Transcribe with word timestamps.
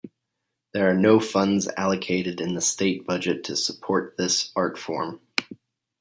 There 0.73 0.89
are 0.89 0.95
no 0.97 1.19
funds 1.19 1.67
allocated 1.77 2.41
in 2.41 2.55
the 2.55 2.61
state 2.61 3.05
budget 3.05 3.43
to 3.43 3.55
support 3.55 4.17
this 4.17 4.51
art 4.55 4.79
form. 4.79 5.21